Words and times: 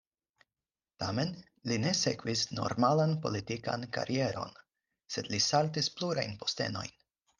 Tamen, 1.01 1.33
li 1.71 1.75
ne 1.83 1.91
sekvis 1.99 2.41
normalan 2.59 3.13
politikan 3.27 3.85
karieron, 3.99 4.57
sed 5.17 5.31
li 5.35 5.43
saltis 5.51 5.91
plurajn 6.01 6.35
postenojn. 6.45 6.91